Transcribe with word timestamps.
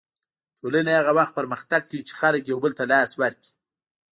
ټولنه 0.59 0.91
هغه 0.99 1.11
وخت 1.17 1.31
پرمختګ 1.39 1.81
کوي 1.89 2.01
چې 2.07 2.13
خلک 2.21 2.41
یو 2.45 2.57
بل 2.63 2.71
ته 2.79 2.83
لاس 2.91 3.11
ورکړي. 3.21 3.51